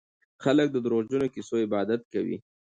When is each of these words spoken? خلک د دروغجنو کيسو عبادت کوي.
خلک 0.43 0.67
د 0.71 0.77
دروغجنو 0.85 1.27
کيسو 1.33 1.55
عبادت 1.65 2.01
کوي. 2.13 2.37